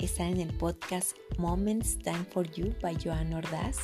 Están 0.00 0.34
en 0.34 0.40
el 0.40 0.56
podcast 0.56 1.16
Moments 1.38 1.98
Time 1.98 2.24
for 2.30 2.48
You 2.52 2.72
by 2.80 2.96
Joan 3.02 3.34
Ordaz. 3.34 3.78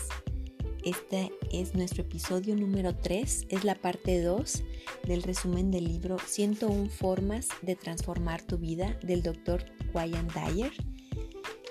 Este 0.84 1.32
es 1.50 1.74
nuestro 1.74 2.02
episodio 2.02 2.54
número 2.54 2.94
3, 2.94 3.46
es 3.48 3.64
la 3.64 3.74
parte 3.74 4.22
2 4.22 4.62
del 5.08 5.24
resumen 5.24 5.72
del 5.72 5.86
libro 5.86 6.16
101 6.24 6.88
formas 6.88 7.48
de 7.62 7.74
transformar 7.74 8.42
tu 8.42 8.58
vida 8.58 8.96
del 9.02 9.24
doctor 9.24 9.64
Wayne 9.92 10.28
Dyer. 10.32 10.72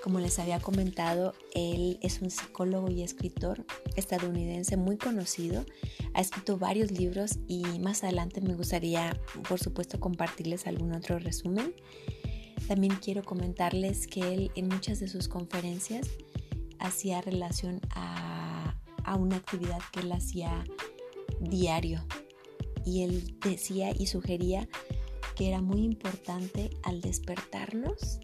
Como 0.02 0.20
les 0.20 0.38
había 0.38 0.60
comentado, 0.60 1.32
él 1.54 1.98
es 2.02 2.20
un 2.20 2.30
psicólogo 2.30 2.90
y 2.90 3.02
escritor 3.02 3.64
estadounidense 3.96 4.76
muy 4.76 4.98
conocido. 4.98 5.64
Ha 6.12 6.20
escrito 6.20 6.58
varios 6.58 6.90
libros 6.90 7.38
y 7.48 7.62
más 7.78 8.04
adelante 8.04 8.42
me 8.42 8.54
gustaría, 8.54 9.18
por 9.48 9.58
supuesto, 9.58 10.00
compartirles 10.00 10.66
algún 10.66 10.92
otro 10.92 11.18
resumen. 11.18 11.74
También 12.68 12.96
quiero 12.96 13.22
comentarles 13.22 14.06
que 14.06 14.34
él 14.34 14.50
en 14.54 14.68
muchas 14.68 15.00
de 15.00 15.08
sus 15.08 15.28
conferencias 15.28 16.08
hacía 16.78 17.20
relación 17.20 17.80
a 17.90 18.34
a 19.04 19.16
una 19.16 19.36
actividad 19.36 19.78
que 19.92 20.00
él 20.00 20.12
hacía 20.12 20.64
diario. 21.40 22.04
Y 22.84 23.02
él 23.02 23.38
decía 23.40 23.92
y 23.96 24.06
sugería 24.06 24.68
que 25.36 25.48
era 25.48 25.60
muy 25.60 25.82
importante 25.82 26.70
al 26.82 27.00
despertarnos 27.00 28.20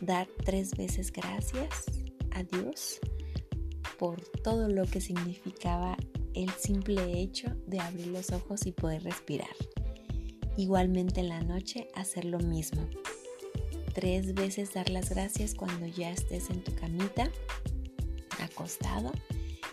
dar 0.00 0.28
tres 0.44 0.76
veces 0.76 1.12
gracias 1.12 1.86
a 2.32 2.42
Dios 2.42 3.00
por 3.98 4.20
todo 4.42 4.68
lo 4.68 4.84
que 4.84 5.00
significaba 5.00 5.96
el 6.34 6.50
simple 6.50 7.18
hecho 7.18 7.48
de 7.66 7.80
abrir 7.80 8.08
los 8.08 8.30
ojos 8.30 8.66
y 8.66 8.72
poder 8.72 9.04
respirar. 9.04 9.48
Igualmente 10.58 11.20
en 11.20 11.30
la 11.30 11.40
noche 11.40 11.88
hacer 11.94 12.26
lo 12.26 12.38
mismo. 12.38 12.88
Tres 13.96 14.34
veces 14.34 14.74
dar 14.74 14.90
las 14.90 15.08
gracias 15.08 15.54
cuando 15.54 15.86
ya 15.86 16.10
estés 16.10 16.50
en 16.50 16.62
tu 16.62 16.74
camita, 16.74 17.30
acostado 18.42 19.10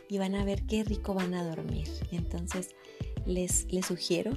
y 0.07 0.17
van 0.17 0.33
a 0.35 0.45
ver 0.45 0.63
qué 0.65 0.85
rico 0.85 1.13
van 1.13 1.33
a 1.33 1.43
dormir. 1.43 1.89
Entonces 2.09 2.69
les, 3.25 3.69
les 3.69 3.85
sugiero 3.85 4.31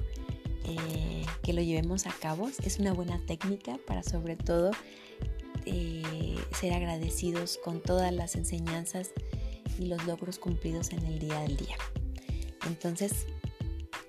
eh, 0.65 1.25
que 1.41 1.53
lo 1.53 1.61
llevemos 1.61 2.05
a 2.05 2.11
cabo. 2.11 2.49
Es 2.65 2.79
una 2.79 2.91
buena 2.91 3.17
técnica 3.25 3.79
para 3.87 4.03
sobre 4.03 4.35
todo 4.35 4.71
eh, 5.65 6.35
ser 6.59 6.73
agradecidos 6.73 7.57
con 7.63 7.81
todas 7.81 8.11
las 8.11 8.35
enseñanzas 8.35 9.11
y 9.79 9.85
los 9.85 10.05
logros 10.05 10.37
cumplidos 10.37 10.91
en 10.91 11.05
el 11.05 11.17
día 11.17 11.39
del 11.39 11.55
día. 11.55 11.77
Entonces, 12.65 13.25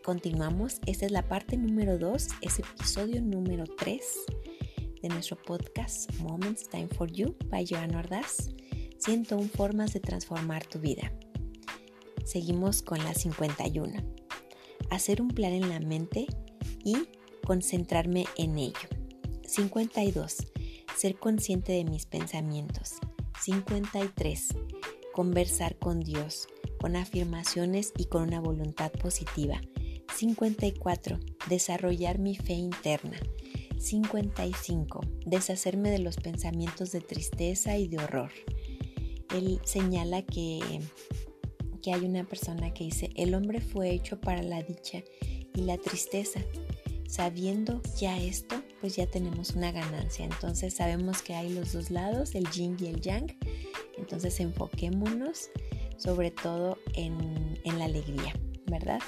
continuamos. 0.02 0.80
Esta 0.86 1.06
es 1.06 1.12
la 1.12 1.28
parte 1.28 1.56
número 1.56 1.98
2, 1.98 2.26
es 2.40 2.58
episodio 2.58 3.22
número 3.22 3.62
3 3.76 4.02
de 5.02 5.08
nuestro 5.08 5.36
podcast 5.36 6.12
Moments 6.20 6.68
Time 6.68 6.88
for 6.88 7.10
You 7.10 7.36
by 7.46 7.64
Joan 7.68 7.94
Ordaz. 7.94 8.50
101 8.98 9.48
formas 9.48 9.92
de 9.92 10.00
transformar 10.00 10.66
tu 10.66 10.78
vida. 10.80 11.12
Seguimos 12.24 12.82
con 12.82 12.98
la 13.04 13.14
51. 13.14 13.92
Hacer 14.90 15.22
un 15.22 15.28
plan 15.28 15.52
en 15.52 15.68
la 15.68 15.80
mente 15.80 16.26
y 16.84 16.96
concentrarme 17.44 18.26
en 18.36 18.58
ello. 18.58 18.88
52. 19.46 20.36
Ser 20.96 21.16
consciente 21.16 21.72
de 21.72 21.84
mis 21.84 22.06
pensamientos. 22.06 22.94
53. 23.42 24.48
Conversar 25.12 25.78
con 25.78 26.00
Dios, 26.00 26.48
con 26.80 26.96
afirmaciones 26.96 27.92
y 27.96 28.06
con 28.06 28.22
una 28.22 28.40
voluntad 28.40 28.90
positiva. 28.90 29.60
54. 30.14 31.18
Desarrollar 31.48 32.18
mi 32.18 32.36
fe 32.36 32.54
interna. 32.54 33.18
55. 33.78 35.00
Deshacerme 35.26 35.90
de 35.90 35.98
los 35.98 36.16
pensamientos 36.16 36.92
de 36.92 37.00
tristeza 37.00 37.76
y 37.78 37.88
de 37.88 37.98
horror. 37.98 38.30
Él 39.34 39.60
señala 39.64 40.22
que 40.22 40.80
que 41.82 41.92
hay 41.92 42.04
una 42.04 42.24
persona 42.24 42.72
que 42.74 42.84
dice, 42.84 43.10
el 43.14 43.34
hombre 43.34 43.60
fue 43.60 43.90
hecho 43.90 44.20
para 44.20 44.42
la 44.42 44.62
dicha 44.62 45.02
y 45.54 45.62
la 45.62 45.78
tristeza. 45.78 46.40
Sabiendo 47.08 47.80
ya 47.98 48.20
esto, 48.20 48.62
pues 48.80 48.96
ya 48.96 49.06
tenemos 49.06 49.50
una 49.52 49.72
ganancia. 49.72 50.24
Entonces 50.24 50.74
sabemos 50.74 51.22
que 51.22 51.34
hay 51.34 51.52
los 51.52 51.72
dos 51.72 51.90
lados, 51.90 52.34
el 52.34 52.50
yin 52.50 52.76
y 52.78 52.86
el 52.86 53.00
yang. 53.00 53.34
Entonces 53.96 54.38
enfoquémonos 54.40 55.50
sobre 55.96 56.30
todo 56.30 56.78
en, 56.94 57.58
en 57.64 57.78
la 57.78 57.86
alegría, 57.86 58.34
¿verdad? 58.66 59.00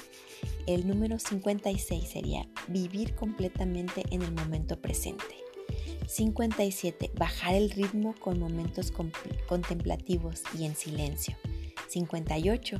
El 0.67 0.87
número 0.87 1.17
56 1.17 2.07
sería 2.07 2.47
vivir 2.67 3.15
completamente 3.15 4.03
en 4.11 4.21
el 4.21 4.31
momento 4.31 4.79
presente. 4.79 5.25
57. 6.07 7.11
Bajar 7.15 7.55
el 7.55 7.71
ritmo 7.71 8.13
con 8.19 8.39
momentos 8.39 8.91
contemplativos 9.47 10.43
y 10.57 10.65
en 10.65 10.75
silencio. 10.75 11.35
58. 11.87 12.79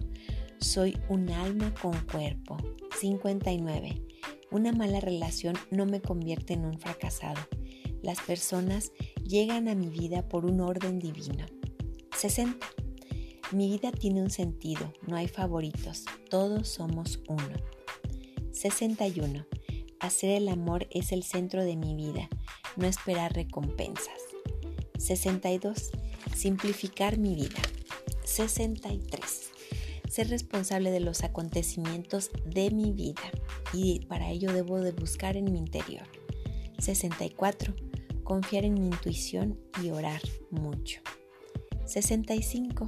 Soy 0.59 0.97
un 1.09 1.29
alma 1.29 1.73
con 1.81 1.93
cuerpo. 2.11 2.57
59. 2.99 4.01
Una 4.51 4.73
mala 4.73 4.99
relación 4.99 5.55
no 5.71 5.85
me 5.85 6.01
convierte 6.01 6.53
en 6.53 6.65
un 6.65 6.79
fracasado. 6.79 7.39
Las 8.03 8.19
personas 8.21 8.91
llegan 9.25 9.69
a 9.69 9.75
mi 9.75 9.87
vida 9.89 10.27
por 10.27 10.45
un 10.45 10.59
orden 10.59 10.99
divino. 10.99 11.45
60. 12.17 12.80
Mi 13.51 13.67
vida 13.67 13.91
tiene 13.91 14.21
un 14.21 14.29
sentido, 14.29 14.93
no 15.05 15.17
hay 15.17 15.27
favoritos, 15.27 16.05
todos 16.29 16.69
somos 16.69 17.19
uno. 17.27 17.57
61. 18.53 19.45
Hacer 19.99 20.29
el 20.29 20.47
amor 20.47 20.87
es 20.89 21.11
el 21.11 21.23
centro 21.23 21.65
de 21.65 21.75
mi 21.75 21.93
vida, 21.93 22.29
no 22.77 22.87
esperar 22.87 23.33
recompensas. 23.33 24.21
62. 24.97 25.91
Simplificar 26.33 27.17
mi 27.17 27.35
vida. 27.35 27.61
63. 28.23 29.19
Ser 30.09 30.29
responsable 30.29 30.89
de 30.89 31.01
los 31.01 31.23
acontecimientos 31.23 32.29
de 32.45 32.71
mi 32.71 32.93
vida 32.93 33.31
y 33.73 34.05
para 34.05 34.29
ello 34.29 34.53
debo 34.53 34.79
de 34.79 34.93
buscar 34.93 35.35
en 35.35 35.51
mi 35.51 35.59
interior. 35.59 36.07
64. 36.79 37.75
Confiar 38.23 38.63
en 38.63 38.75
mi 38.75 38.85
intuición 38.85 39.59
y 39.83 39.89
orar 39.89 40.21
mucho. 40.51 41.01
65. 41.85 42.87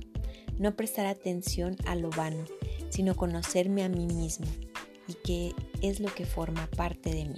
No 0.57 0.75
prestar 0.75 1.05
atención 1.05 1.75
a 1.85 1.95
lo 1.95 2.09
vano, 2.09 2.45
sino 2.89 3.15
conocerme 3.15 3.83
a 3.83 3.89
mí 3.89 4.05
mismo 4.05 4.47
y 5.07 5.13
qué 5.13 5.53
es 5.81 5.99
lo 5.99 6.13
que 6.13 6.25
forma 6.25 6.67
parte 6.67 7.11
de 7.13 7.25
mí. 7.25 7.35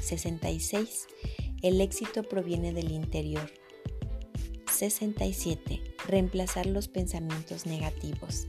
66. 0.00 1.06
El 1.62 1.80
éxito 1.80 2.22
proviene 2.22 2.72
del 2.72 2.90
interior. 2.90 3.50
67 4.70 5.80
reemplazar 6.06 6.66
los 6.66 6.88
pensamientos 6.88 7.66
negativos. 7.66 8.46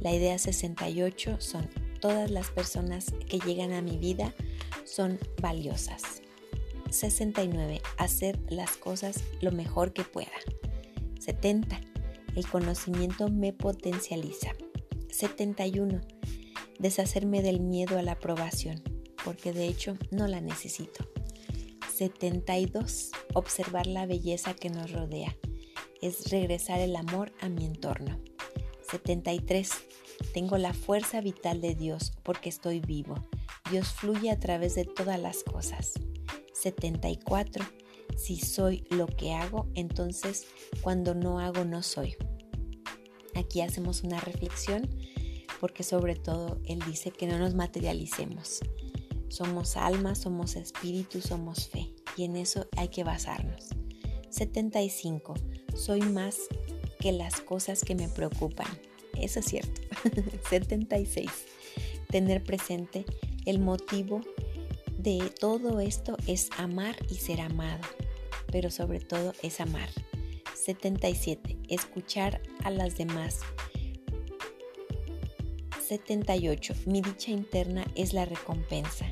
La 0.00 0.12
idea 0.12 0.38
68 0.38 1.36
son 1.40 1.68
todas 2.00 2.30
las 2.30 2.50
personas 2.50 3.12
que 3.28 3.38
llegan 3.38 3.72
a 3.72 3.82
mi 3.82 3.96
vida 3.96 4.34
son 4.84 5.18
valiosas. 5.40 6.22
69. 6.90 7.80
Hacer 7.96 8.38
las 8.48 8.76
cosas 8.76 9.22
lo 9.40 9.52
mejor 9.52 9.92
que 9.92 10.04
pueda. 10.04 10.32
70. 11.20 11.80
El 12.34 12.48
conocimiento 12.48 13.28
me 13.28 13.52
potencializa. 13.52 14.52
71. 15.10 16.00
Deshacerme 16.78 17.42
del 17.42 17.60
miedo 17.60 17.98
a 17.98 18.02
la 18.02 18.12
aprobación, 18.12 18.82
porque 19.24 19.52
de 19.52 19.66
hecho 19.66 19.96
no 20.10 20.26
la 20.26 20.40
necesito. 20.40 21.06
72. 21.94 23.10
Observar 23.34 23.86
la 23.86 24.06
belleza 24.06 24.54
que 24.54 24.70
nos 24.70 24.90
rodea 24.92 25.36
es 26.00 26.30
regresar 26.30 26.80
el 26.80 26.96
amor 26.96 27.32
a 27.40 27.48
mi 27.48 27.64
entorno. 27.64 28.18
73. 28.90 29.70
Tengo 30.34 30.58
la 30.58 30.74
fuerza 30.74 31.20
vital 31.20 31.60
de 31.60 31.74
Dios 31.74 32.12
porque 32.22 32.48
estoy 32.48 32.80
vivo. 32.80 33.26
Dios 33.70 33.88
fluye 33.88 34.30
a 34.30 34.38
través 34.38 34.74
de 34.74 34.84
todas 34.84 35.20
las 35.20 35.44
cosas. 35.44 35.92
74. 36.54 37.64
Si 38.16 38.36
soy 38.36 38.84
lo 38.90 39.06
que 39.06 39.32
hago, 39.32 39.68
entonces 39.74 40.46
cuando 40.80 41.14
no 41.14 41.40
hago 41.40 41.64
no 41.64 41.82
soy. 41.82 42.16
Aquí 43.34 43.60
hacemos 43.60 44.02
una 44.02 44.20
reflexión 44.20 44.88
porque 45.60 45.82
sobre 45.82 46.16
todo 46.16 46.60
Él 46.64 46.80
dice 46.86 47.10
que 47.10 47.26
no 47.26 47.38
nos 47.38 47.54
materialicemos. 47.54 48.60
Somos 49.28 49.76
alma, 49.76 50.14
somos 50.14 50.56
espíritu, 50.56 51.20
somos 51.20 51.68
fe 51.68 51.94
y 52.16 52.24
en 52.24 52.36
eso 52.36 52.66
hay 52.76 52.88
que 52.88 53.04
basarnos. 53.04 53.70
75 54.30 55.34
soy 55.74 56.00
más 56.00 56.36
que 56.98 57.12
las 57.12 57.40
cosas 57.40 57.82
que 57.82 57.94
me 57.94 58.08
preocupan. 58.08 58.66
Eso 59.18 59.40
es 59.40 59.46
cierto. 59.46 59.80
76. 60.50 61.30
Tener 62.08 62.44
presente 62.44 63.04
el 63.46 63.58
motivo 63.58 64.20
de 64.98 65.32
todo 65.40 65.80
esto 65.80 66.16
es 66.26 66.48
amar 66.58 66.96
y 67.10 67.14
ser 67.16 67.40
amado, 67.40 67.82
pero 68.52 68.70
sobre 68.70 69.00
todo 69.00 69.32
es 69.42 69.60
amar. 69.60 69.88
77. 70.54 71.58
Escuchar 71.68 72.40
a 72.62 72.70
las 72.70 72.96
demás. 72.96 73.40
78. 75.88 76.74
Mi 76.86 77.00
dicha 77.02 77.32
interna 77.32 77.84
es 77.96 78.12
la 78.12 78.24
recompensa. 78.24 79.06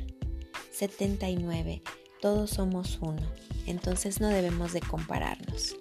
79. 0.71 1.83
Todos 2.21 2.51
somos 2.51 2.99
uno, 3.01 3.23
entonces 3.67 4.21
no 4.21 4.29
debemos 4.29 4.73
de 4.73 4.81
compararnos. 4.81 5.75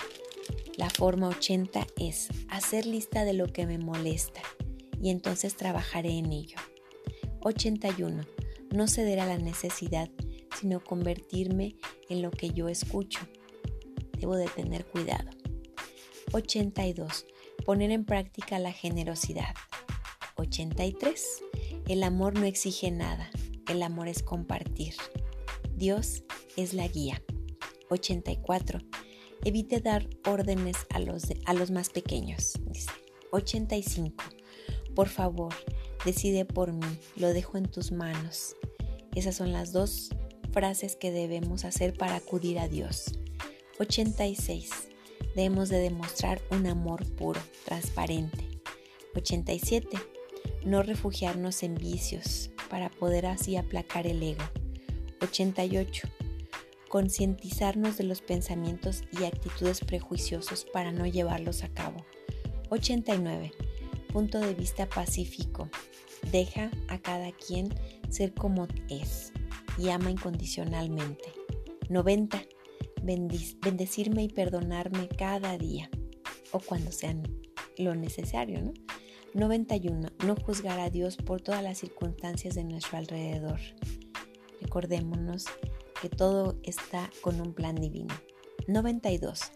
La 0.78 0.90
forma 0.90 1.28
80 1.28 1.86
es 1.98 2.30
hacer 2.48 2.86
lista 2.86 3.26
de 3.26 3.34
lo 3.34 3.48
que 3.48 3.68
me 3.68 3.78
molesta 3.78 4.42
y 5.02 5.10
entonces 5.10 5.56
trabajaré 5.56 6.18
en 6.18 6.32
ello. 6.32 6.58
81. 7.42 8.24
No 8.72 8.88
ceder 8.88 9.20
a 9.20 9.26
la 9.26 9.38
necesidad, 9.38 10.10
sino 10.60 10.84
convertirme 10.84 11.76
en 12.10 12.22
lo 12.22 12.32
que 12.32 12.52
yo 12.52 12.70
escucho. 12.70 13.20
Debo 14.19 14.36
de 14.36 14.48
tener 14.48 14.86
cuidado. 14.86 15.30
82. 16.33 17.25
Poner 17.66 17.92
en 17.92 18.06
práctica 18.06 18.60
la 18.60 18.71
generosidad. 18.71 19.54
83. 20.36 21.44
El 21.88 22.04
amor 22.04 22.38
no 22.38 22.45
exige 22.45 22.92
nada, 22.92 23.30
el 23.68 23.81
amor 23.81 24.07
es 24.07 24.24
compartir. 24.24 24.94
Dios 25.75 26.24
es 26.56 26.74
la 26.74 26.88
guía. 26.88 27.21
84. 27.89 28.80
Evite 29.44 29.80
dar 29.80 30.07
órdenes 30.25 30.75
a 30.89 31.00
los, 31.00 31.24
a 31.45 31.54
los 31.54 31.71
más 31.71 31.89
pequeños. 31.89 32.54
85. 33.31 34.24
Por 34.95 35.07
favor, 35.07 35.54
decide 36.06 36.45
por 36.45 36.74
mí, 36.74 37.00
lo 37.16 37.30
dejo 37.33 37.57
en 37.57 37.66
tus 37.66 37.92
manos. 37.92 38.56
Esas 39.16 39.36
son 39.36 39.51
las 39.51 39.71
dos 39.71 40.10
frases 40.51 40.95
que 40.95 41.12
debemos 41.12 41.66
hacer 41.66 41.94
para 41.94 42.16
acudir 42.16 42.60
a 42.60 42.68
Dios. 42.68 43.19
86. 43.80 44.70
Debemos 45.36 45.70
de 45.70 45.80
demostrar 45.80 46.42
un 46.52 46.68
amor 46.68 47.06
puro, 47.16 47.42
transparente. 47.66 48.46
87 49.16 49.98
no 50.66 50.84
refugiarnos 50.84 51.64
en 51.64 51.76
vicios 51.76 52.52
para 52.70 52.90
poder 52.90 53.26
así 53.26 53.56
aplacar 53.56 54.08
el 54.08 54.22
ego. 54.22 54.44
88. 55.22 56.08
Concientizarnos 56.90 57.98
de 57.98 58.04
los 58.04 58.22
pensamientos 58.22 59.04
y 59.12 59.24
actitudes 59.24 59.80
prejuiciosos 59.81 60.66
para 60.66 60.92
no 60.92 61.06
llevarlos 61.06 61.64
a 61.64 61.70
cabo. 61.70 62.06
89. 62.70 63.54
Punto 64.12 64.40
de 64.40 64.54
vista 64.54 64.88
pacífico. 64.88 65.70
Deja 66.31 66.72
a 66.88 67.00
cada 67.00 67.31
quien 67.31 67.74
ser 68.10 68.34
como 68.34 68.68
es 68.90 69.31
y 69.78 69.90
ama 69.90 70.12
incondicionalmente. 70.12 71.34
90. 71.90 72.42
Bendecirme 73.04 74.24
y 74.24 74.30
perdonarme 74.30 75.07
cada 75.07 75.57
día 75.57 75.90
o 76.51 76.60
cuando 76.60 76.92
sea 76.92 77.16
lo 77.78 77.96
necesario, 77.96 78.62
¿no? 78.62 78.74
91. 79.34 80.10
No 80.25 80.36
juzgar 80.36 80.80
a 80.80 80.90
Dios 80.90 81.18
por 81.18 81.42
todas 81.42 81.63
las 81.63 81.78
circunstancias 81.78 82.56
de 82.56 82.63
nuestro 82.63 82.98
alrededor. 82.98 83.60
Recordémonos 84.62 85.46
que 86.01 86.10
todo 86.10 86.57
está 86.63 87.10
con 87.22 87.40
un 87.40 87.54
plan 87.54 87.75
divino. 87.75 88.13
92. 88.68 89.52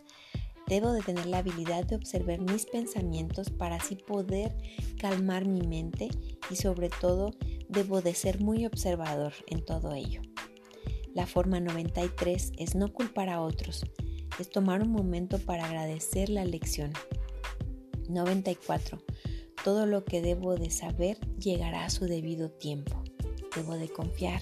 Debo 0.67 0.91
de 0.93 1.01
tener 1.01 1.25
la 1.25 1.39
habilidad 1.39 1.85
de 1.85 1.95
observar 1.95 2.39
mis 2.39 2.65
pensamientos 2.65 3.49
para 3.49 3.75
así 3.75 3.95
poder 3.95 4.55
calmar 4.97 5.45
mi 5.45 5.67
mente 5.67 6.09
y 6.49 6.55
sobre 6.55 6.89
todo 6.89 7.31
debo 7.67 8.01
de 8.01 8.13
ser 8.13 8.41
muy 8.41 8.65
observador 8.65 9.33
en 9.47 9.65
todo 9.65 9.93
ello. 9.93 10.21
La 11.13 11.27
forma 11.27 11.59
93 11.59 12.53
es 12.57 12.75
no 12.75 12.91
culpar 12.91 13.29
a 13.29 13.41
otros, 13.41 13.85
es 14.39 14.49
tomar 14.49 14.81
un 14.81 14.91
momento 14.91 15.37
para 15.37 15.65
agradecer 15.65 16.29
la 16.29 16.43
lección. 16.43 16.91
94. 18.09 19.03
Todo 19.63 19.85
lo 19.85 20.05
que 20.05 20.21
debo 20.21 20.55
de 20.55 20.71
saber 20.71 21.19
llegará 21.37 21.85
a 21.85 21.89
su 21.89 22.05
debido 22.05 22.49
tiempo. 22.49 23.03
Debo 23.55 23.75
de 23.75 23.89
confiar. 23.89 24.41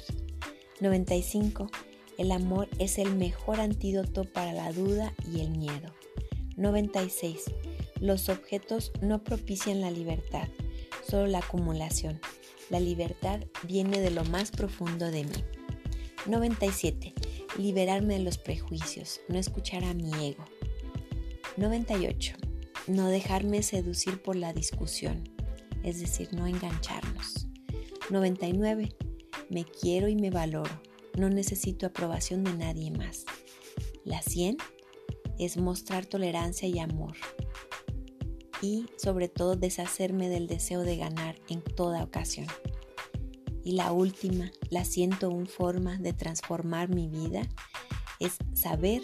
95. 0.80 1.70
El 2.18 2.32
amor 2.32 2.70
es 2.80 2.98
el 2.98 3.16
mejor 3.16 3.60
antídoto 3.60 4.24
para 4.24 4.54
la 4.54 4.72
duda 4.72 5.14
y 5.32 5.42
el 5.42 5.52
miedo. 5.52 5.94
96. 6.56 7.46
Los 8.00 8.30
objetos 8.30 8.92
no 9.02 9.24
propician 9.24 9.82
la 9.82 9.92
libertad, 9.92 10.48
solo 11.08 11.28
la 11.28 11.40
acumulación. 11.40 12.20
La 12.70 12.80
libertad 12.80 13.42
viene 13.68 14.00
de 14.00 14.12
lo 14.12 14.24
más 14.26 14.52
profundo 14.52 15.12
de 15.12 15.26
mí. 15.26 15.61
97. 16.26 17.14
Liberarme 17.58 18.16
de 18.16 18.24
los 18.24 18.38
prejuicios, 18.38 19.22
no 19.28 19.38
escuchar 19.38 19.84
a 19.84 19.94
mi 19.94 20.12
ego. 20.26 20.46
98 21.58 22.36
no 22.88 23.08
dejarme 23.10 23.64
seducir 23.64 24.22
por 24.22 24.36
la 24.36 24.54
discusión, 24.54 25.24
es 25.84 26.00
decir, 26.00 26.34
no 26.34 26.48
engancharnos. 26.48 27.48
99. 28.10 28.96
Me 29.50 29.66
quiero 29.66 30.08
y 30.08 30.16
me 30.16 30.30
valoro, 30.30 30.82
no 31.18 31.30
necesito 31.30 31.86
aprobación 31.86 32.44
de 32.44 32.54
nadie 32.54 32.92
más. 32.92 33.26
La 34.04 34.22
100 34.22 34.58
es 35.38 35.58
mostrar 35.58 36.06
tolerancia 36.06 36.68
y 36.68 36.80
amor 36.80 37.16
y 38.62 38.86
sobre 38.98 39.28
todo 39.28 39.56
deshacerme 39.56 40.30
del 40.30 40.48
deseo 40.48 40.82
de 40.82 40.98
ganar 40.98 41.36
en 41.50 41.62
toda 41.62 42.04
ocasión. 42.04 42.48
Y 43.64 43.74
la 43.74 43.92
última, 43.92 44.52
la 44.70 44.86
101 44.86 45.46
forma 45.46 45.98
de 45.98 46.14
transformar 46.14 46.90
mi 46.90 47.08
vida 47.08 47.48
es 48.20 48.38
saber 48.54 49.02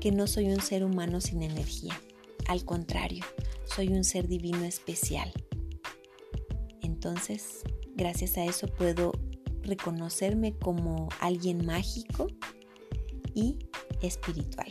que 0.00 0.12
no 0.12 0.26
soy 0.26 0.46
un 0.46 0.60
ser 0.60 0.84
humano 0.84 1.20
sin 1.20 1.42
energía 1.42 2.00
al 2.46 2.64
contrario, 2.64 3.24
soy 3.64 3.88
un 3.88 4.04
ser 4.04 4.28
divino 4.28 4.64
especial. 4.64 5.32
Entonces, 6.82 7.62
gracias 7.94 8.36
a 8.36 8.44
eso 8.44 8.66
puedo 8.66 9.12
reconocerme 9.62 10.56
como 10.58 11.08
alguien 11.20 11.64
mágico 11.64 12.26
y 13.34 13.58
espiritual. 14.00 14.68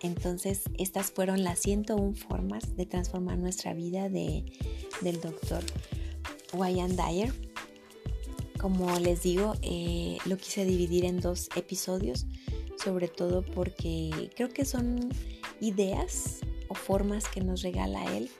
Entonces, 0.00 0.62
estas 0.78 1.10
fueron 1.10 1.44
las 1.44 1.60
101 1.60 2.14
formas 2.14 2.76
de 2.76 2.86
transformar 2.86 3.38
nuestra 3.38 3.74
vida 3.74 4.08
de, 4.08 4.44
del 5.00 5.20
doctor 5.20 5.62
Wayne 6.52 6.96
Dyer. 6.96 7.32
Como 8.64 8.98
les 8.98 9.22
digo, 9.22 9.52
eh, 9.60 10.16
lo 10.24 10.38
quise 10.38 10.64
dividir 10.64 11.04
en 11.04 11.20
dos 11.20 11.50
episodios, 11.54 12.24
sobre 12.82 13.08
todo 13.08 13.44
porque 13.44 14.30
creo 14.34 14.48
que 14.48 14.64
son 14.64 15.10
ideas 15.60 16.40
o 16.68 16.74
formas 16.74 17.28
que 17.28 17.42
nos 17.42 17.60
regala 17.60 18.02
Él 18.16 18.30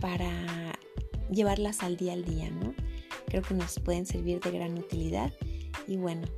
para 0.00 0.78
llevarlas 1.28 1.82
al 1.82 1.96
día 1.96 2.12
al 2.12 2.24
día, 2.24 2.52
¿no? 2.52 2.72
Creo 3.26 3.42
que 3.42 3.54
nos 3.54 3.80
pueden 3.80 4.06
servir 4.06 4.38
de 4.38 4.52
gran 4.52 4.78
utilidad 4.78 5.32
y 5.88 5.96
bueno, 5.96 6.28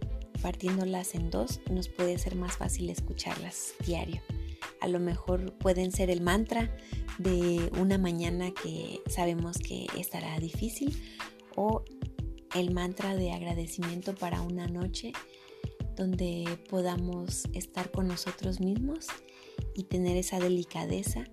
partiéndolas 0.41 1.15
en 1.15 1.29
dos 1.29 1.61
nos 1.71 1.90
puede 1.90 2.16
ser 2.16 2.37
más 2.37 2.57
fácil 2.57 2.88
escucharlas 2.88 3.75
diario. 3.85 4.23
A 4.81 4.88
lo 4.88 4.99
mejor 4.99 5.52
pueden 5.59 5.93
ser 5.93 6.09
el 6.09 6.23
mantra 6.23 6.75
de 7.19 7.71
una 7.78 7.99
mañana 7.99 8.50
que 8.52 9.02
sabemos 9.11 9.59
que 9.59 9.88
estará 9.95 10.40
difícil 10.40 10.99
o 11.55 11.85
el 12.59 12.73
mantra 12.73 13.15
de 13.15 13.33
agradecimiento 13.33 14.15
para 14.15 14.41
una 14.41 14.67
noche 14.67 15.13
donde 15.97 16.59
podamos 16.69 17.47
estar 17.55 17.91
con 17.91 18.07
nosotros 18.09 18.61
mismos 18.61 19.07
y 19.75 19.85
tener 19.85 20.17
esa 20.17 20.39
delicadeza 20.39 21.25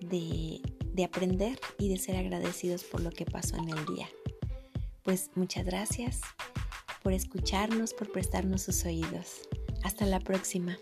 de, 0.00 0.60
de 0.92 1.04
aprender 1.04 1.58
y 1.78 1.88
de 1.88 1.98
ser 1.98 2.16
agradecidos 2.16 2.84
por 2.84 3.00
lo 3.00 3.10
que 3.10 3.24
pasó 3.24 3.56
en 3.56 3.68
el 3.68 3.84
día. 3.86 4.08
Pues 5.02 5.30
muchas 5.34 5.64
gracias 5.64 6.20
por 7.02 7.12
escucharnos, 7.12 7.94
por 7.94 8.10
prestarnos 8.10 8.62
sus 8.62 8.84
oídos. 8.84 9.48
Hasta 9.84 10.06
la 10.06 10.20
próxima. 10.20 10.78